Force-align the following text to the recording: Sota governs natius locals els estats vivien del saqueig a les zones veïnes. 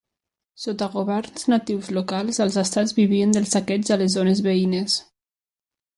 Sota 0.61 0.87
governs 0.93 1.45
natius 1.53 1.91
locals 1.97 2.41
els 2.47 2.57
estats 2.63 2.95
vivien 3.01 3.37
del 3.39 3.47
saqueig 3.53 3.93
a 3.93 3.99
les 4.03 4.17
zones 4.21 4.43
veïnes. 4.49 5.01